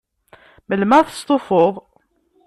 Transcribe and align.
Melmi 0.67 0.93
ara 0.97 1.09
testufuḍ? 1.09 1.73